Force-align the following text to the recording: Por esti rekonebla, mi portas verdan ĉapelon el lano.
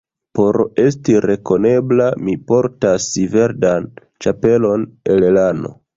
Por 0.37 0.55
esti 0.83 1.17
rekonebla, 1.25 2.07
mi 2.29 2.35
portas 2.53 3.07
verdan 3.35 3.87
ĉapelon 4.27 4.89
el 5.17 5.29
lano. 5.37 5.77